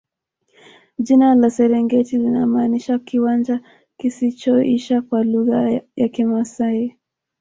[0.99, 3.61] jina la serengeti linamaanisha kiwanja
[3.97, 6.97] kisichoisha kwa lugha ya kimaasai